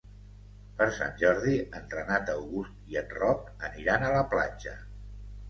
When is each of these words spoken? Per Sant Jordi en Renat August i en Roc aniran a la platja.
Per 0.77 0.85
Sant 0.95 1.11
Jordi 1.23 1.53
en 1.81 1.85
Renat 1.97 2.33
August 2.37 2.91
i 2.95 2.99
en 3.03 3.15
Roc 3.19 3.53
aniran 3.71 4.09
a 4.09 4.13
la 4.17 4.27
platja. 4.35 4.77